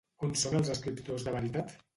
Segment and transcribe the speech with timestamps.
[0.27, 1.79] On són els escriptors de veritat?